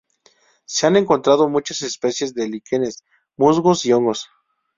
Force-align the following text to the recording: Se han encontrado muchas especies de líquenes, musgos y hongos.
Se 0.65 0.87
han 0.87 0.95
encontrado 0.95 1.47
muchas 1.47 1.83
especies 1.83 2.33
de 2.33 2.49
líquenes, 2.49 3.03
musgos 3.37 3.85
y 3.85 3.93
hongos. 3.93 4.29